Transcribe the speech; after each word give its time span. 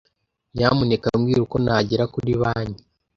Nyamuneka 0.55 1.07
mbwira 1.19 1.39
uko 1.45 1.57
nagera 1.63 2.03
kuri 2.13 2.31
banki. 2.41 2.83